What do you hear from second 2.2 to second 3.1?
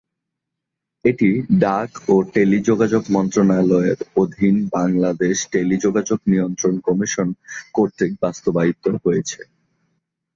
টেলিযোগাযোগ